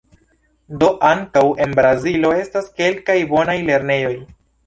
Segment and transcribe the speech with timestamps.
[0.83, 4.17] Do ankaŭ en Brazilo estas kelkaj bonaj lernejoj.